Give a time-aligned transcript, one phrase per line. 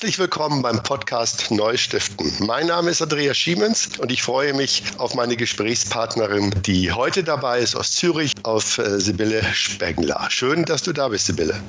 [0.00, 2.32] Herzlich willkommen beim Podcast Neustiften.
[2.46, 7.58] Mein Name ist Andreas Schiemens und ich freue mich auf meine Gesprächspartnerin, die heute dabei
[7.58, 10.26] ist aus Zürich, auf äh, Sibylle Spengler.
[10.30, 11.60] Schön, dass du da bist, Sibylle.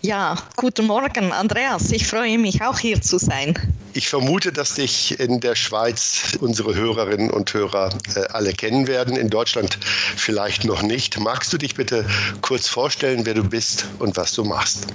[0.00, 1.90] Ja, guten Morgen, Andreas.
[1.90, 3.52] Ich freue mich auch hier zu sein.
[3.94, 9.16] Ich vermute, dass dich in der Schweiz unsere Hörerinnen und Hörer äh, alle kennen werden,
[9.16, 9.78] in Deutschland
[10.16, 11.18] vielleicht noch nicht.
[11.18, 12.06] Magst du dich bitte
[12.40, 14.86] kurz vorstellen, wer du bist und was du machst?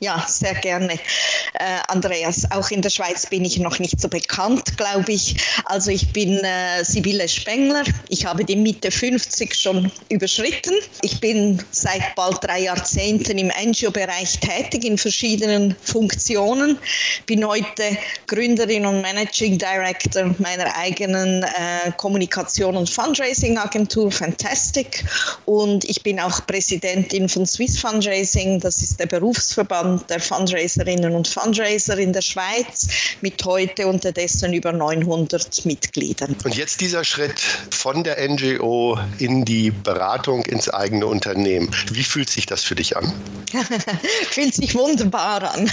[0.00, 0.94] Ja, sehr gerne.
[0.94, 5.36] Äh, Andreas, auch in der Schweiz bin ich noch nicht so bekannt, glaube ich.
[5.66, 7.84] Also ich bin äh, Sibylle Spengler.
[8.08, 10.74] Ich habe die Mitte 50 schon überschritten.
[11.02, 16.78] Ich bin seit bald drei Jahrzehnten im NGO-Bereich tätig in verschiedenen Funktionen.
[17.26, 25.04] Bin heute Gründerin und Managing Director meiner eigenen äh, Kommunikation- und Fundraising-Agentur Fantastic.
[25.46, 28.60] Und ich bin auch Präsidentin von Swiss Fundraising.
[28.60, 32.88] Das ist der Berufsverband der Fundraiserinnen und Fundraiser in der Schweiz
[33.20, 36.36] mit heute unterdessen über 900 Mitgliedern.
[36.44, 41.74] Und jetzt dieser Schritt von der NGO in die Beratung ins eigene Unternehmen.
[41.90, 43.12] Wie fühlt sich das für dich an?
[44.30, 45.70] fühlt sich wunderbar an.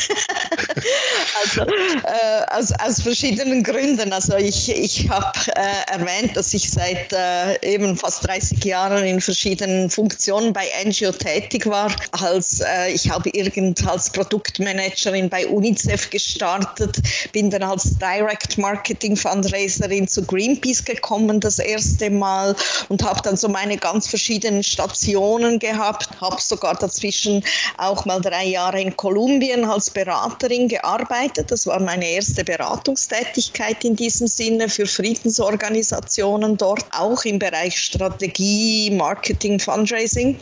[1.43, 4.11] also, äh, aus, aus verschiedenen Gründen.
[4.13, 9.21] Also ich, ich habe äh, erwähnt, dass ich seit äh, eben fast 30 Jahren in
[9.21, 11.91] verschiedenen Funktionen bei NGO tätig war.
[12.11, 16.97] Als, äh, ich habe irgend als Produktmanagerin bei UNICEF gestartet,
[17.31, 22.55] bin dann als Direct Marketing Fundraiserin zu Greenpeace gekommen das erste Mal
[22.89, 27.43] und habe dann so meine ganz verschiedenen Stationen gehabt, habe sogar dazwischen
[27.77, 31.51] auch mal drei Jahre in Kolumbien als Beraterin gearbeitet.
[31.51, 38.91] Das war meine erste Beratungstätigkeit in diesem Sinne für Friedensorganisationen dort, auch im Bereich Strategie,
[38.91, 40.37] Marketing, Fundraising.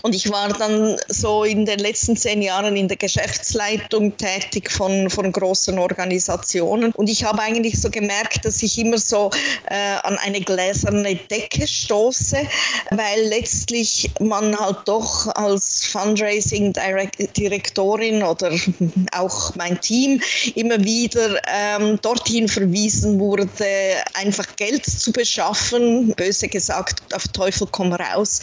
[0.00, 5.10] Und ich war dann so in den letzten zehn Jahren in der Geschäftsleitung tätig von,
[5.10, 6.92] von großen Organisationen.
[6.92, 9.30] Und ich habe eigentlich so gemerkt, dass ich immer so
[9.68, 12.38] äh, an eine gläserne Decke stoße,
[12.90, 18.52] weil letztlich man halt doch als Fundraising-Direktorin oder
[19.12, 20.22] auch mein Team
[20.54, 23.48] immer wieder ähm, dorthin verwiesen wurde,
[24.14, 28.40] einfach Geld zu beschaffen, böse gesagt, auf Teufel komm raus.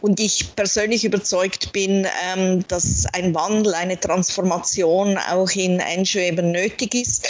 [0.00, 2.06] Und ich persönlich persönlich überzeugt bin,
[2.36, 7.26] ähm, dass ein Wandel, eine Transformation auch in NGO eben nötig ist.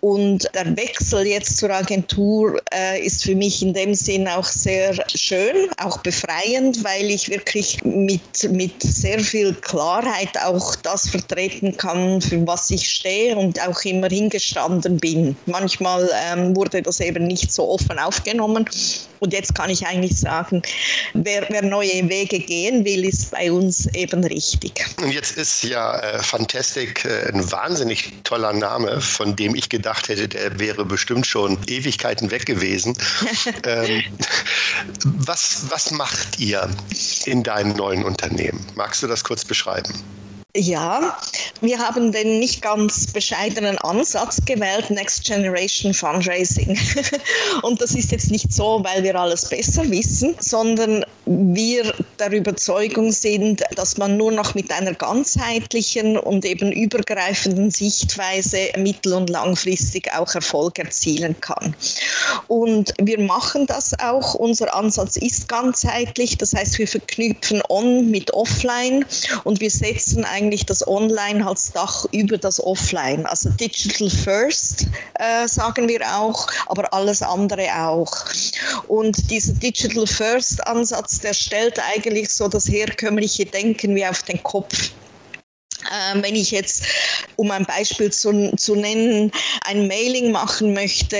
[0.00, 4.94] Und der Wechsel jetzt zur Agentur äh, ist für mich in dem Sinn auch sehr
[5.14, 12.22] schön, auch befreiend, weil ich wirklich mit, mit sehr viel Klarheit auch das vertreten kann,
[12.22, 15.36] für was ich stehe und auch immer hingestanden bin.
[15.44, 18.64] Manchmal ähm, wurde das eben nicht so offen aufgenommen.
[19.20, 20.60] Und jetzt kann ich eigentlich sagen,
[21.14, 24.84] wer, wer neue Wege gehen will, ist bei uns eben richtig.
[25.02, 30.08] Und jetzt ist ja äh, Fantastic äh, ein wahnsinnig toller Name, von dem ich gedacht
[30.08, 32.96] hätte, der wäre bestimmt schon Ewigkeiten weg gewesen.
[33.64, 34.02] ähm,
[35.04, 36.68] was, was macht ihr
[37.24, 38.64] in deinem neuen Unternehmen?
[38.74, 39.92] Magst du das kurz beschreiben?
[40.56, 41.18] Ja,
[41.62, 46.78] wir haben den nicht ganz bescheidenen Ansatz gewählt, Next Generation Fundraising.
[47.62, 53.10] Und das ist jetzt nicht so, weil wir alles besser wissen, sondern wir der Überzeugung
[53.10, 60.12] sind, dass man nur noch mit einer ganzheitlichen und eben übergreifenden Sichtweise mittel- und langfristig
[60.14, 61.74] auch Erfolg erzielen kann.
[62.46, 64.34] Und wir machen das auch.
[64.34, 66.38] Unser Ansatz ist ganzheitlich.
[66.38, 69.04] Das heißt, wir verknüpfen On mit Offline
[69.42, 73.24] und wir setzen eigentlich eigentlich das Online als Dach über das Offline.
[73.26, 78.12] Also Digital First äh, sagen wir auch, aber alles andere auch.
[78.88, 84.42] Und dieser Digital First Ansatz, der stellt eigentlich so das herkömmliche Denken wie auf den
[84.42, 84.90] Kopf.
[85.94, 86.84] Ähm, wenn ich jetzt,
[87.36, 89.30] um ein Beispiel zu, zu nennen,
[89.64, 91.16] ein Mailing machen möchte,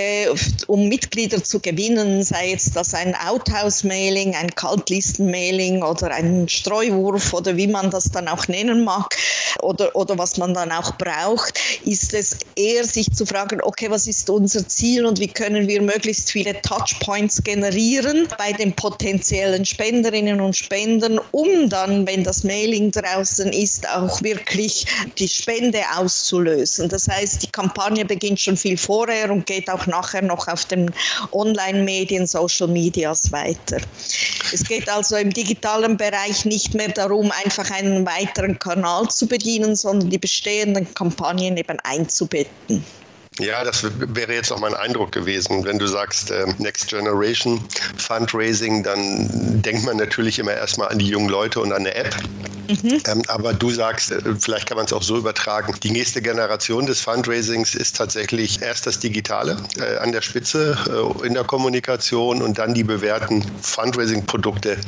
[0.67, 7.57] um Mitglieder zu gewinnen, sei jetzt das ein Outhouse-Mailing, ein Kaltlisten-Mailing oder ein Streuwurf oder
[7.57, 9.17] wie man das dann auch nennen mag
[9.63, 14.07] oder, oder was man dann auch braucht, ist es eher sich zu fragen, okay, was
[14.07, 20.41] ist unser Ziel und wie können wir möglichst viele Touchpoints generieren bei den potenziellen Spenderinnen
[20.41, 24.87] und Spendern, um dann, wenn das Mailing draußen ist, auch wirklich wirklich
[25.19, 26.89] die Spende auszulösen.
[26.89, 30.91] Das heißt, die Kampagne beginnt schon viel vorher und geht auch nachher noch auf den
[31.33, 33.79] Online-Medien, Social Medias weiter.
[34.53, 39.77] Es geht also im digitalen Bereich nicht mehr darum, einfach einen weiteren Kanal zu bedienen,
[39.77, 42.85] sondern die bestehenden Kampagnen eben einzubetten.
[43.41, 43.85] Ja, das
[44.15, 45.65] wäre jetzt auch mein Eindruck gewesen.
[45.65, 47.61] Wenn du sagst äh, Next Generation
[47.97, 52.15] Fundraising, dann denkt man natürlich immer erstmal an die jungen Leute und an eine App.
[52.69, 53.01] Mhm.
[53.07, 56.87] Ähm, aber du sagst, äh, vielleicht kann man es auch so übertragen, die nächste Generation
[56.87, 62.43] des Fundraisings ist tatsächlich erst das Digitale äh, an der Spitze äh, in der Kommunikation
[62.43, 64.79] und dann die bewährten Fundraising-Produkte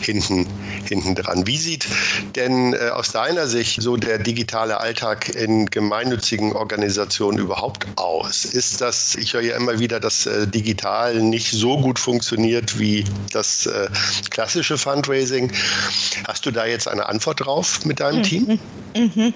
[0.00, 0.46] hinten,
[0.84, 1.46] hinten dran.
[1.46, 1.86] Wie sieht
[2.34, 8.44] denn äh, aus deiner Sicht so der digitale Alltag in gemeinnützigen Organisationen überhaupt aus?
[8.44, 13.04] Ist das, ich höre ja immer wieder, dass äh, digital nicht so gut funktioniert wie
[13.32, 13.88] das äh,
[14.30, 15.52] klassische Fundraising.
[16.26, 18.22] Hast du da jetzt eine Antwort drauf mit deinem mhm.
[18.22, 18.60] Team?
[18.94, 19.34] Mhm.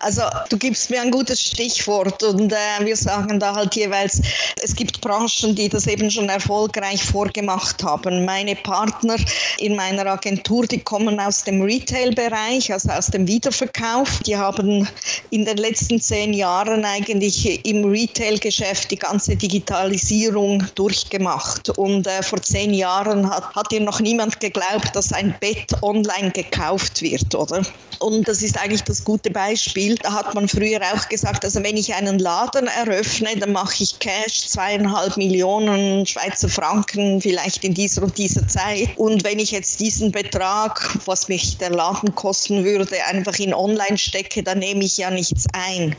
[0.00, 4.20] Also du gibst mir ein gutes Stichwort und äh, wir sagen da halt jeweils,
[4.62, 8.24] es gibt Branchen, die das eben schon erfolgreich vorgemacht haben.
[8.24, 9.16] Meine Partner
[9.58, 14.20] in meiner Agentur, die kommen aus dem Retail-Bereich, also aus dem Wiederverkauf.
[14.26, 14.88] Die haben
[15.30, 21.70] in den letzten zehn Jahren eigentlich im Retail-Geschäft die ganze Digitalisierung durchgemacht.
[21.70, 26.30] Und äh, vor zehn Jahren hat, hat ihr noch niemand geglaubt, dass ein Bett online
[26.30, 27.62] gekauft wird, oder?
[27.98, 29.96] Und das ist eigentlich das gute Beispiel.
[29.96, 33.98] Da hat man früher auch gesagt, also wenn ich einen Laden eröffne, dann mache ich
[33.98, 38.90] Cash zweieinhalb Millionen Schweizer Franken vielleicht in dieser und dieser Zeit.
[38.96, 43.98] Und wenn ich jetzt diesen Betrag, was mich der Laden kosten würde, einfach in Online
[43.98, 45.94] stecke, dann nehme ich ja nichts ein.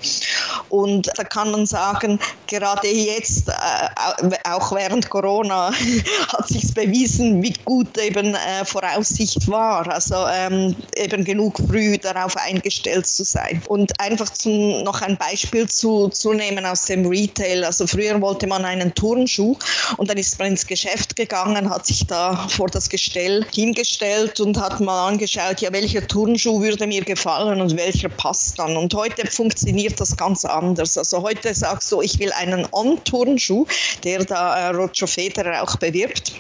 [0.69, 5.72] Und da kann man sagen, gerade jetzt, äh, auch während Corona,
[6.30, 9.88] hat sich bewiesen, wie gut eben äh, Voraussicht war.
[9.92, 13.62] Also ähm, eben genug früh darauf eingestellt zu sein.
[13.68, 17.64] Und einfach zum, noch ein Beispiel zu, zu nehmen aus dem Retail.
[17.64, 19.58] Also früher wollte man einen Turnschuh
[19.98, 24.60] und dann ist man ins Geschäft gegangen, hat sich da vor das Gestell hingestellt und
[24.60, 28.76] hat mal angeschaut, ja, welcher Turnschuh würde mir gefallen und welcher passt dann.
[28.78, 30.98] Und heute funktioniert das ganz anders.
[30.98, 33.66] Also heute sagst du, ich will einen On-Turnschuh,
[34.04, 36.34] der da äh, Roger Federer auch bewirbt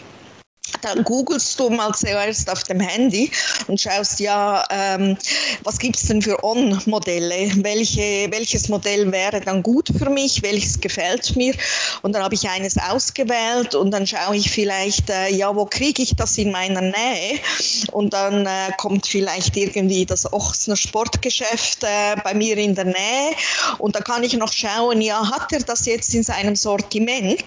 [0.81, 3.31] dann googelst du mal zuerst auf dem Handy
[3.67, 5.17] und schaust, ja, ähm,
[5.63, 7.51] was gibt es denn für On-Modelle?
[7.63, 10.41] Welche, welches Modell wäre dann gut für mich?
[10.41, 11.53] Welches gefällt mir?
[12.01, 16.01] Und dann habe ich eines ausgewählt und dann schaue ich vielleicht, äh, ja, wo kriege
[16.01, 17.39] ich das in meiner Nähe?
[17.91, 23.35] Und dann äh, kommt vielleicht irgendwie das Ochsner Sportgeschäft äh, bei mir in der Nähe
[23.77, 27.43] und da kann ich noch schauen, ja, hat er das jetzt in seinem Sortiment?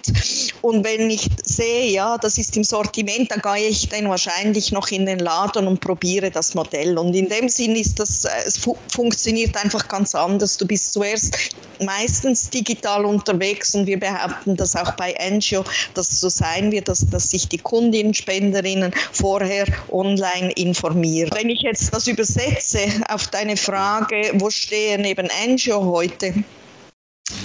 [0.62, 4.72] Und wenn ich sehe, ja, das ist im Sortiment, Moment, da gehe ich dann wahrscheinlich
[4.72, 6.98] noch in den Laden und probiere das Modell.
[6.98, 10.56] Und in dem Sinn ist das, äh, es fu funktioniert einfach ganz anders.
[10.56, 11.36] Du bist zuerst
[11.80, 15.64] meistens digital unterwegs und wir behaupten das auch bei Angio,
[15.94, 21.30] dass so sein wird, dass, dass sich die Kundinnen, Spenderinnen vorher online informieren.
[21.34, 26.34] Wenn ich jetzt das übersetze auf deine Frage, wo stehen eben Angio heute?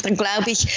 [0.07, 0.67] Dann glaube ich,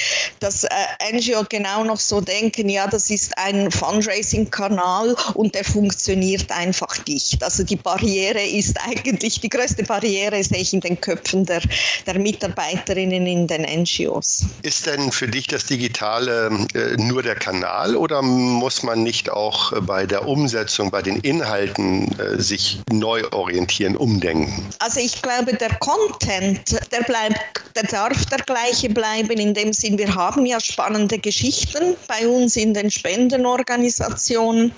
[0.41, 0.69] dass äh,
[1.13, 7.43] NGO genau noch so denken, ja, das ist ein Fundraising-Kanal und der funktioniert einfach nicht.
[7.43, 11.61] Also die Barriere ist eigentlich, die größte Barriere sehe ich in den Köpfen der,
[12.07, 14.45] der Mitarbeiterinnen in den NGOs.
[14.63, 19.73] Ist denn für dich das Digitale äh, nur der Kanal oder muss man nicht auch
[19.73, 24.67] äh, bei der Umsetzung, bei den Inhalten äh, sich neu orientieren, umdenken?
[24.81, 27.39] Also ich glaube, der Content, der bleibt,
[27.77, 32.27] der darf der gleiche bleiben bleiben in dem Sinn, wir haben ja spannende Geschichten bei
[32.27, 34.73] uns in den Spendenorganisationen.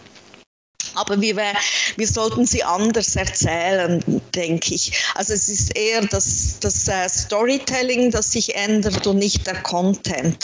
[0.95, 1.37] Aber wir,
[1.97, 4.03] wir sollten sie anders erzählen,
[4.35, 4.93] denke ich.
[5.15, 10.37] Also es ist eher das, das uh, Storytelling, das sich ändert und nicht der Content.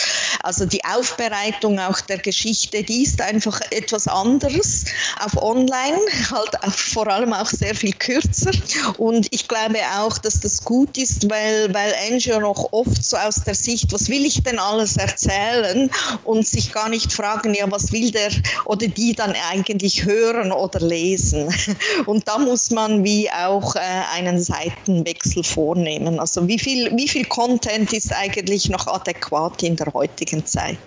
[0.43, 4.85] Also die Aufbereitung auch der Geschichte, die ist einfach etwas anderes
[5.21, 5.99] auf Online,
[6.31, 8.53] halt auch, vor allem auch sehr viel kürzer.
[8.97, 13.43] Und ich glaube auch, dass das gut ist, weil, weil Angel noch oft so aus
[13.45, 15.91] der Sicht, was will ich denn alles erzählen
[16.25, 18.31] und sich gar nicht fragen, ja, was will der
[18.65, 21.53] oder die dann eigentlich hören hören oder lesen.
[22.07, 23.81] Und da muss man wie auch äh,
[24.15, 26.19] einen Seitenwechsel vornehmen.
[26.19, 30.79] Also wie viel, wie viel Content ist eigentlich noch adäquat in der heutigen Zeit?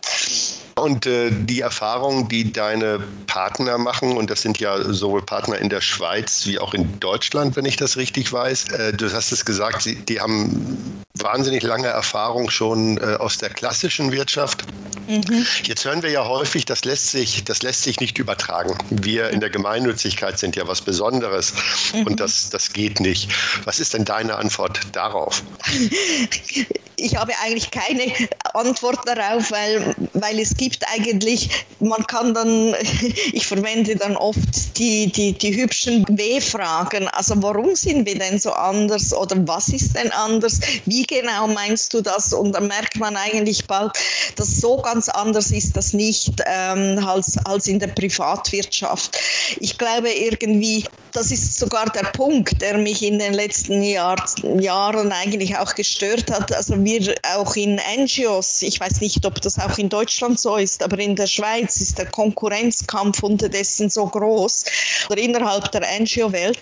[0.75, 5.69] Und äh, die Erfahrungen, die deine Partner machen, und das sind ja sowohl Partner in
[5.69, 8.69] der Schweiz wie auch in Deutschland, wenn ich das richtig weiß.
[8.69, 13.49] Äh, du hast es gesagt, sie, die haben wahnsinnig lange Erfahrung schon äh, aus der
[13.49, 14.63] klassischen Wirtschaft.
[15.11, 15.45] Mhm.
[15.63, 18.77] Jetzt hören wir ja häufig, das lässt, sich, das lässt sich nicht übertragen.
[18.89, 21.53] Wir in der Gemeinnützigkeit sind ja was Besonderes
[21.93, 22.07] mhm.
[22.07, 23.29] und das, das geht nicht.
[23.65, 25.43] Was ist denn deine Antwort darauf?
[27.01, 28.13] Ich habe eigentlich keine
[28.53, 32.75] Antwort darauf, weil, weil es gibt eigentlich, man kann dann,
[33.33, 37.07] ich verwende dann oft die, die, die hübschen W-Fragen.
[37.09, 40.59] Also warum sind wir denn so anders oder was ist denn anders?
[40.85, 42.33] Wie genau meinst du das?
[42.33, 43.91] Und dann merkt man eigentlich bald,
[44.35, 49.17] dass so ganz anders ist das nicht ähm, als, als in der Privatwirtschaft.
[49.59, 54.15] Ich glaube irgendwie, das ist sogar der Punkt, der mich in den letzten Jahr,
[54.59, 56.53] Jahren eigentlich auch gestört hat.
[56.55, 60.81] Also wir auch in NGOs, ich weiß nicht, ob das auch in Deutschland so ist,
[60.83, 64.65] aber in der Schweiz ist der Konkurrenzkampf unterdessen so groß
[65.09, 66.59] oder innerhalb der NGO-Welt,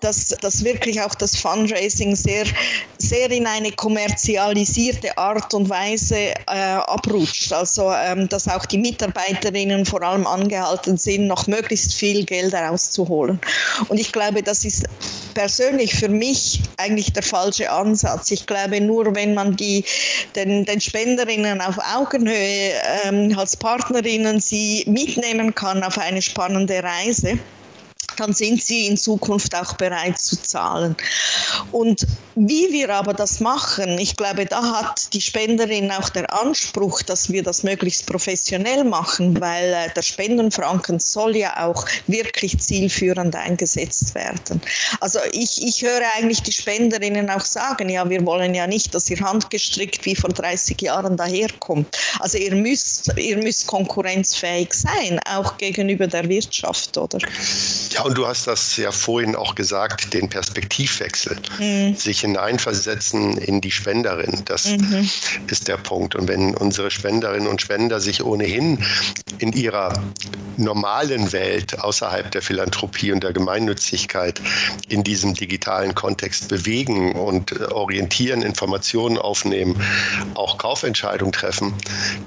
[0.00, 2.44] dass, dass wirklich auch das Fundraising sehr,
[2.98, 7.52] sehr in eine kommerzialisierte Art und Weise äh, abrutscht.
[7.52, 13.40] Also ähm, dass auch die Mitarbeiterinnen vor allem angehalten sind, noch möglichst viel Geld herauszuholen.
[13.88, 14.84] Und ich glaube, das ist
[15.34, 18.30] persönlich für mich eigentlich der falsche Ansatz.
[18.30, 19.84] Ich glaube, nur wenn man die,
[20.34, 22.72] den, den Spenderinnen auf Augenhöhe
[23.04, 27.38] ähm, als Partnerinnen sie mitnehmen kann auf eine spannende Reise,
[28.16, 30.96] dann sind sie in Zukunft auch bereit zu zahlen.
[31.72, 37.02] Und wie wir aber das machen, ich glaube, da hat die Spenderin auch der Anspruch,
[37.02, 43.34] dass wir das möglichst professionell machen, weil äh, der Spendenfranken soll ja auch wirklich zielführend
[43.34, 44.60] eingesetzt werden.
[45.00, 49.08] Also ich, ich höre eigentlich die Spenderinnen auch sagen, ja, wir wollen ja nicht, dass
[49.08, 51.96] ihr handgestrickt wie vor 30 Jahren daherkommt.
[52.20, 57.18] Also ihr müsst, ihr müsst konkurrenzfähig sein, auch gegenüber der Wirtschaft, oder?
[57.90, 61.96] Ja, und du hast das ja vorhin auch gesagt, den Perspektivwechsel, mhm.
[61.96, 64.42] sich hineinversetzen in die Spenderin.
[64.44, 65.10] Das mhm.
[65.48, 66.14] ist der Punkt.
[66.14, 68.78] Und wenn unsere Spenderinnen und Spender sich ohnehin
[69.38, 69.92] in ihrer
[70.56, 74.40] normalen Welt außerhalb der Philanthropie und der Gemeinnützigkeit
[74.88, 79.80] in diesem digitalen Kontext bewegen und orientieren, Informationen aufnehmen,
[80.34, 81.74] auch Kaufentscheidungen treffen,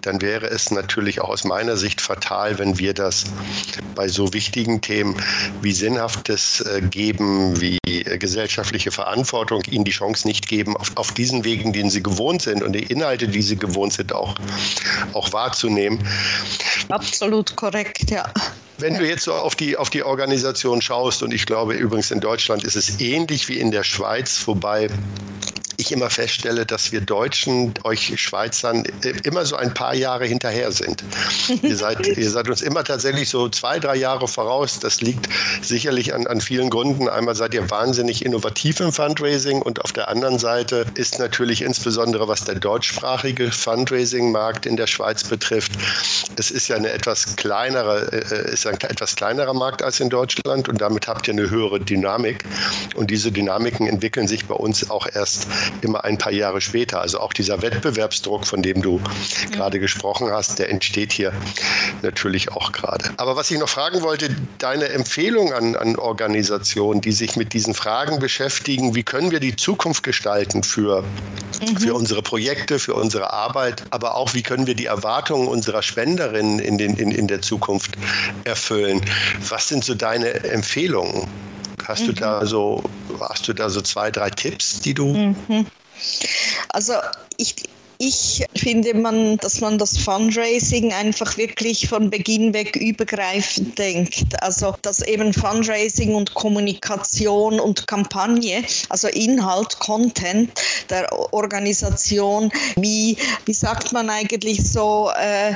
[0.01, 3.25] dann wäre es natürlich auch aus meiner Sicht fatal, wenn wir das
[3.95, 5.15] bei so wichtigen Themen
[5.61, 11.11] wie Sinnhaftes äh, geben, wie äh, gesellschaftliche Verantwortung, ihnen die Chance nicht geben, auf, auf
[11.13, 14.35] diesen Wegen, den sie gewohnt sind und die Inhalte, die sie gewohnt sind, auch,
[15.13, 15.99] auch wahrzunehmen.
[16.89, 18.31] Absolut korrekt, ja.
[18.77, 22.21] Wenn du jetzt so auf die, auf die Organisation schaust, und ich glaube übrigens in
[22.21, 24.89] Deutschland ist es ähnlich wie in der Schweiz, wobei
[25.79, 28.83] ich immer feststelle, dass wir Deutschen euch Schweizern
[29.23, 31.03] immer so ein paar Jahre hinterher sind.
[31.61, 34.79] ihr, seid, ihr seid uns immer tatsächlich so zwei, drei Jahre voraus.
[34.79, 35.29] Das liegt
[35.61, 37.07] sicherlich an, an vielen Gründen.
[37.07, 42.27] Einmal seid ihr wahnsinnig innovativ im Fundraising und auf der anderen Seite ist natürlich insbesondere,
[42.27, 45.71] was der deutschsprachige Fundraising-Markt in der Schweiz betrifft,
[46.35, 50.67] es ist ja eine etwas kleinere, äh, ist ein etwas kleinerer Markt als in Deutschland
[50.67, 52.43] und damit habt ihr eine höhere Dynamik.
[52.95, 55.47] Und diese Dynamiken entwickeln sich bei uns auch erst
[55.81, 57.01] immer ein paar Jahre später.
[57.01, 58.99] Also auch dieser Wettbewerbsdruck, von dem du
[59.43, 59.49] ja.
[59.55, 61.33] gerade gesprochen hast, der entsteht hier
[62.01, 63.09] natürlich auch gerade.
[63.17, 67.73] Aber was ich noch fragen wollte, deine Empfehlung an, an Organisationen, die sich mit diesen
[67.73, 71.03] Fragen beschäftigen, wie können wir die Zukunft gestalten für,
[71.61, 71.77] mhm.
[71.77, 76.59] für unsere Projekte, für unsere Arbeit, aber auch wie können wir die Erwartungen unserer Spenderinnen
[76.59, 77.97] in, den, in, in der Zukunft
[78.43, 79.01] erfüllen?
[79.47, 81.27] Was sind so deine Empfehlungen?
[81.85, 82.07] Hast mhm.
[82.07, 82.83] du da so,
[83.21, 85.07] hast du da so zwei, drei Tipps, die du?
[85.07, 85.65] Mhm.
[86.69, 86.93] Also
[87.37, 87.55] ich,
[88.01, 94.41] ich finde, man, dass man das Fundraising einfach wirklich von Beginn weg übergreifend denkt.
[94.41, 100.49] Also, dass eben Fundraising und Kommunikation und Kampagne, also Inhalt, Content
[100.89, 105.53] der Organisation, wie, wie sagt man eigentlich so, äh,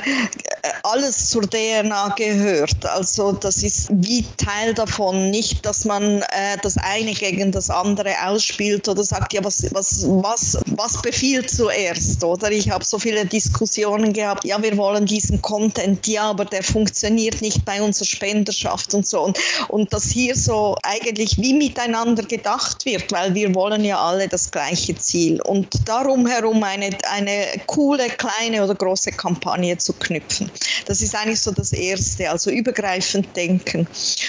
[0.82, 2.84] alles zur DNA gehört.
[2.86, 8.14] Also, das ist wie Teil davon, nicht, dass man äh, das eine gegen das andere
[8.24, 12.22] ausspielt oder sagt, ja, was, was, was, was befiehlt zuerst?
[12.24, 12.50] Oder?
[12.50, 17.40] ich habe so viele Diskussionen gehabt, ja, wir wollen diesen Content, ja, aber der funktioniert
[17.40, 19.22] nicht bei unserer Spenderschaft und so.
[19.22, 24.28] Und, und dass hier so eigentlich wie miteinander gedacht wird, weil wir wollen ja alle
[24.28, 25.40] das gleiche Ziel.
[25.42, 30.50] Und darum herum eine, eine coole, kleine oder große Kampagne zu knüpfen.
[30.86, 33.86] Das ist eigentlich so das Erste, also übergreifend denken.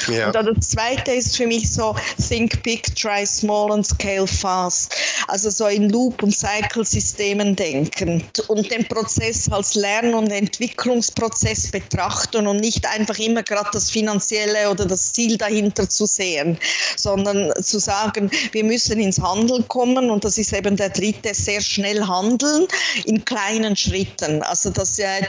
[0.07, 0.27] Ja.
[0.27, 1.95] Und dann das Zweite ist für mich so
[2.27, 4.95] Think Big, Try Small and Scale Fast.
[5.27, 12.47] Also so in Loop- und Cycle-Systemen denken und den Prozess als Lern- und Entwicklungsprozess betrachten
[12.47, 16.57] und nicht einfach immer gerade das Finanzielle oder das Ziel dahinter zu sehen,
[16.95, 21.61] sondern zu sagen, wir müssen ins Handeln kommen und das ist eben der dritte, sehr
[21.61, 22.67] schnell handeln
[23.05, 24.41] in kleinen Schritten.
[24.43, 25.25] Also dass äh,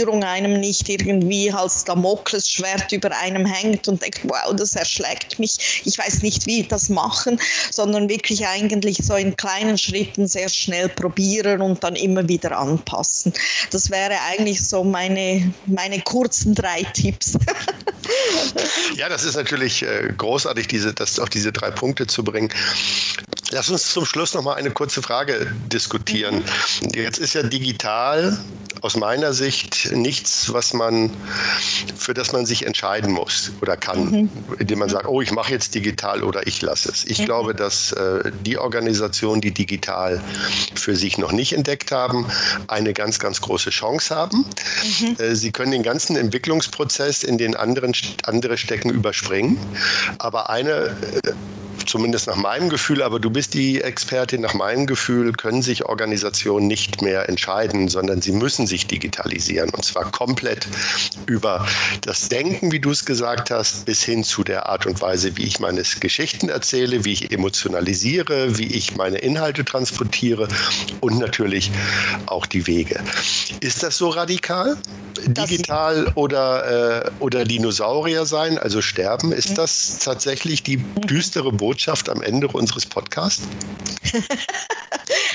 [0.00, 5.82] Digitalisierung einem nicht irgendwie als Damoklesschwert über einem hängt und denkt, wow, das erschlägt mich,
[5.84, 7.38] ich weiß nicht, wie das machen,
[7.70, 12.56] sondern wirklich eigentlich so in kleinen Schritten sehr schnell probieren und und dann immer wieder
[12.58, 13.32] anpassen.
[13.70, 17.38] Das wäre eigentlich so meine, meine kurzen drei Tipps.
[18.96, 22.50] ja, das ist natürlich äh, großartig, diese, das auf diese drei Punkte zu bringen.
[23.52, 26.36] Lass uns zum Schluss noch mal eine kurze Frage diskutieren.
[26.82, 26.90] Mhm.
[26.94, 28.38] Jetzt ist ja digital
[28.82, 31.10] aus meiner Sicht nichts, was man,
[31.96, 34.30] für das man sich entscheiden muss oder kann, mhm.
[34.58, 37.04] indem man sagt, oh, ich mache jetzt digital oder ich lasse es.
[37.04, 37.24] Ich mhm.
[37.24, 40.22] glaube, dass äh, die Organisationen, die digital
[40.74, 42.26] für sich noch nicht entdeckt haben,
[42.68, 44.44] eine ganz, ganz große Chance haben.
[45.00, 45.16] Mhm.
[45.18, 47.94] Äh, sie können den ganzen Entwicklungsprozess in den anderen
[48.24, 49.58] andere Stecken überspringen.
[50.18, 51.32] Aber eine äh,
[51.86, 56.66] zumindest nach meinem Gefühl, aber du bist die Expertin, nach meinem Gefühl können sich Organisationen
[56.66, 60.66] nicht mehr entscheiden, sondern sie müssen sich digitalisieren und zwar komplett
[61.26, 61.66] über
[62.02, 65.44] das Denken, wie du es gesagt hast, bis hin zu der Art und Weise, wie
[65.44, 70.48] ich meine Geschichten erzähle, wie ich emotionalisiere, wie ich meine Inhalte transportiere
[71.00, 71.70] und natürlich
[72.26, 73.00] auch die Wege.
[73.60, 74.76] Ist das so radikal?
[75.26, 79.54] Digital oder, äh, oder Dinosaurier sein, also sterben, ist mhm.
[79.56, 81.69] das tatsächlich die düstere Botschaft?
[81.70, 83.48] Botschaft am Ende unseres Podcasts?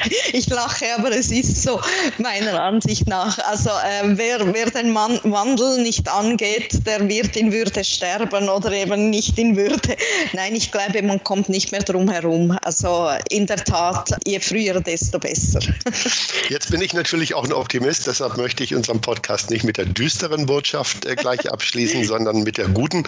[0.34, 1.80] ich lache, aber es ist so,
[2.18, 3.38] meiner Ansicht nach.
[3.40, 8.72] Also äh, wer, wer den Mann, Wandel nicht angeht, der wird in Würde sterben oder
[8.72, 9.96] eben nicht in Würde.
[10.34, 12.58] Nein, ich glaube, man kommt nicht mehr drum herum.
[12.64, 15.60] Also in der Tat, je früher, desto besser.
[16.50, 19.86] Jetzt bin ich natürlich auch ein Optimist, deshalb möchte ich unseren Podcast nicht mit der
[19.86, 23.04] düsteren Botschaft äh, gleich abschließen, sondern mit der guten.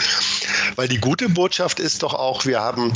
[0.76, 2.94] Weil die gute Botschaft ist doch auch, wir haben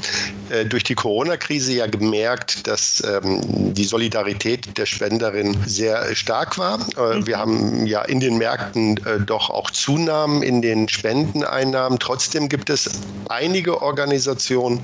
[0.51, 3.41] äh, durch die Corona-Krise ja gemerkt, dass ähm,
[3.73, 6.79] die Solidarität der Spenderin sehr stark war.
[6.97, 7.27] Äh, mhm.
[7.27, 11.99] Wir haben ja in den Märkten äh, doch auch Zunahmen in den Spendeneinnahmen.
[11.99, 12.89] Trotzdem gibt es
[13.29, 14.79] einige Organisationen,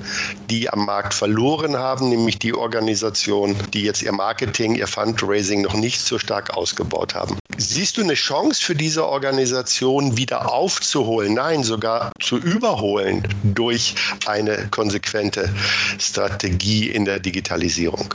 [0.48, 5.74] die am Markt verloren haben, nämlich die Organisationen, die jetzt ihr Marketing, ihr Fundraising noch
[5.74, 7.38] nicht so stark ausgebaut haben.
[7.60, 13.96] Siehst du eine Chance für diese Organisation wieder aufzuholen, nein, sogar zu überholen durch
[14.26, 15.52] eine konsequente
[15.98, 18.14] Strategie in der Digitalisierung?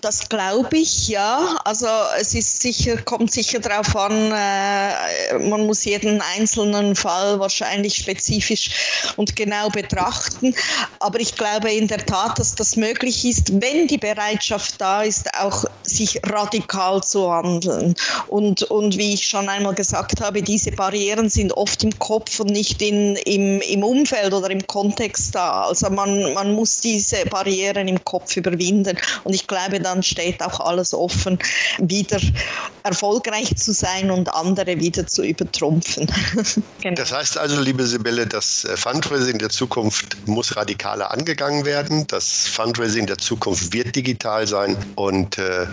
[0.00, 1.58] Das glaube ich, ja.
[1.64, 1.86] Also
[2.18, 9.12] es ist sicher, kommt sicher darauf an, äh, man muss jeden einzelnen Fall wahrscheinlich spezifisch
[9.16, 10.54] und genau betrachten.
[11.00, 15.28] Aber ich glaube in der Tat, dass das möglich ist, wenn die Bereitschaft da ist,
[15.38, 15.64] auch
[15.96, 17.94] sich radikal zu handeln.
[18.28, 22.50] Und, und wie ich schon einmal gesagt habe, diese Barrieren sind oft im Kopf und
[22.50, 25.62] nicht in, im, im Umfeld oder im Kontext da.
[25.64, 28.96] Also man, man muss diese Barrieren im Kopf überwinden.
[29.24, 31.38] Und ich glaube, dann steht auch alles offen,
[31.78, 32.20] wieder
[32.82, 36.06] erfolgreich zu sein und andere wieder zu übertrumpfen.
[36.80, 36.94] genau.
[36.94, 42.06] Das heißt also, liebe Sibylle, das äh, Fundraising der Zukunft muss radikaler angegangen werden.
[42.08, 44.76] Das Fundraising der Zukunft wird digital sein.
[44.96, 45.66] Und äh,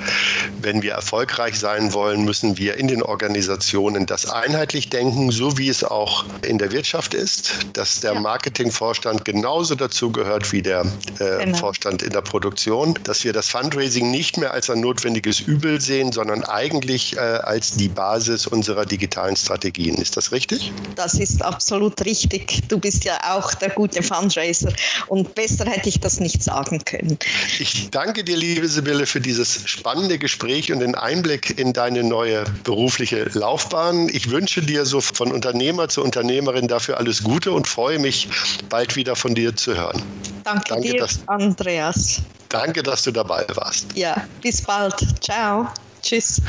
[0.62, 5.70] wenn wir erfolgreich sein wollen, müssen wir in den Organisationen das einheitlich denken, so wie
[5.70, 8.20] es auch in der Wirtschaft ist, dass der ja.
[8.20, 10.86] Marketingvorstand genauso dazu gehört wie der
[11.20, 11.58] äh, genau.
[11.58, 16.12] Vorstand in der Produktion, dass wir das Fundraising nicht mehr als ein notwendiges Übel sehen,
[16.12, 19.96] sondern eigentlich äh, als die Basis unserer digitalen Strategien.
[19.96, 20.72] Ist das richtig?
[20.96, 22.62] Das ist absolut richtig.
[22.67, 24.72] Du bist ja auch der gute Fundraiser
[25.08, 27.17] und besser hätte ich das nicht sagen können.
[27.60, 32.43] Ich danke dir, liebe Sibylle, für dieses spannende Gespräch und den Einblick in deine neue
[32.65, 34.10] berufliche Laufbahn.
[34.10, 38.28] Ich wünsche dir so von Unternehmer zu Unternehmerin dafür alles Gute und freue mich,
[38.67, 40.04] bald wieder von dir zu hören.
[40.43, 42.21] Danke, danke dir, dass, Andreas.
[42.50, 43.86] Danke, dass du dabei warst.
[43.95, 44.93] Ja, bis bald.
[45.21, 45.69] Ciao.
[46.02, 46.41] Tschüss.